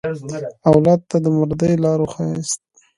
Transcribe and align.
اولاد 0.71 0.99
ته 1.09 1.17
د 1.23 1.25
مردۍ 1.37 1.73
لاره 1.83 2.03
وښیاست. 2.05 2.59